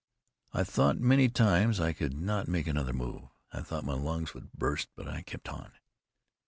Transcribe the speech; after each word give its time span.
I 0.51 0.63
thought 0.63 0.97
many 0.99 1.29
times 1.29 1.79
I 1.79 1.93
could 1.93 2.19
not 2.19 2.47
make 2.47 2.65
another 2.65 2.91
move; 2.91 3.21
I 3.53 3.61
thought 3.61 3.85
my 3.85 3.93
lungs 3.93 4.33
would 4.33 4.51
burst, 4.51 4.89
but 4.95 5.07
I 5.07 5.21
kept 5.21 5.47
on. 5.47 5.73